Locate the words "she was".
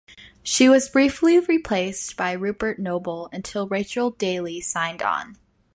0.41-0.89